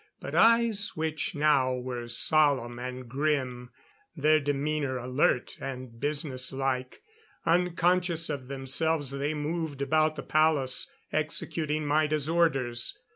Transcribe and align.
But 0.19 0.33
eyes 0.33 0.93
which 0.95 1.35
now 1.35 1.75
were 1.75 2.07
solemn 2.07 2.79
and 2.79 3.07
grim. 3.07 3.69
Their 4.15 4.39
demeanor 4.39 4.97
alert 4.97 5.59
and 5.61 5.99
business 5.99 6.51
like. 6.51 7.03
Unconscious 7.45 8.27
of 8.27 8.47
themselves 8.47 9.11
they 9.11 9.35
moved 9.35 9.79
about 9.79 10.15
the 10.15 10.23
palace, 10.23 10.91
executing 11.13 11.85
Maida's 11.85 12.27
orders. 12.27 12.97